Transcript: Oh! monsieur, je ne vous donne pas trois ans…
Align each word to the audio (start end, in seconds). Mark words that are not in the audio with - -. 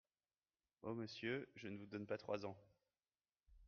Oh! 0.81 0.95
monsieur, 0.95 1.47
je 1.55 1.67
ne 1.67 1.77
vous 1.77 1.85
donne 1.85 2.07
pas 2.07 2.17
trois 2.17 2.43
ans… 2.47 2.57